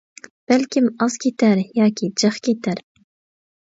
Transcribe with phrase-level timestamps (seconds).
[0.51, 2.87] بەلكىم ئاز كېتەر ياكى جىق كېتەر.